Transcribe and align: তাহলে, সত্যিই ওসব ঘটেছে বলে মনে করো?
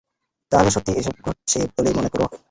তাহলে, 0.51 0.69
সত্যিই 0.71 0.99
ওসব 1.01 1.15
ঘটেছে 1.25 1.59
বলে 1.75 1.89
মনে 1.97 2.09
করো? 2.13 2.25